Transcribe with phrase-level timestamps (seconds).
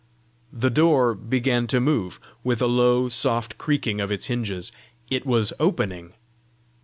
[0.51, 4.71] The door began to move with a low, soft creaking of its hinges.
[5.11, 6.13] It was opening!